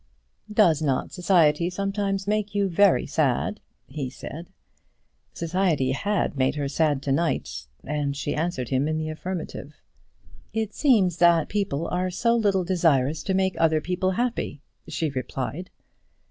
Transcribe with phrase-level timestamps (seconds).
[0.51, 4.47] "Does not society sometimes make you very sad?" he said.
[5.31, 9.75] Society had made her sad to night, and she answered him in the affirmative.
[10.53, 15.69] "It seems that people are so little desirous to make other people happy," she replied.